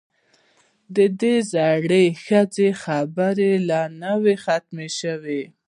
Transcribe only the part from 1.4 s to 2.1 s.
زړې